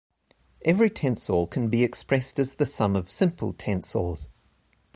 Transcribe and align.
Every 0.65 0.89
tensor 0.89 1.45
can 1.47 1.69
be 1.69 1.83
expressed 1.83 2.39
as 2.39 2.55
a 2.59 2.65
sum 2.65 2.95
of 2.95 3.07
simple 3.07 3.53
tensors. 3.53 4.25